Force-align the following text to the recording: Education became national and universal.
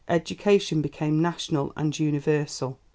Education 0.07 0.81
became 0.81 1.21
national 1.21 1.73
and 1.77 1.99
universal. 1.99 2.79